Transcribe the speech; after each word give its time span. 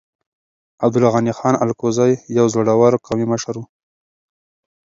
عبدالغني 0.85 1.31
خان 1.39 1.55
الکوزی 1.65 2.13
يو 2.37 2.45
زړور 2.53 2.93
قومي 3.05 3.25
مشر 3.33 3.53
و. 3.59 3.63